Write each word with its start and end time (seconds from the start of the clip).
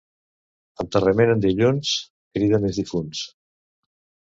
Enterrament 0.83 1.35
en 1.35 1.45
dilluns 1.45 1.95
crida 2.39 2.63
més 2.67 2.85
difunts. 2.85 3.27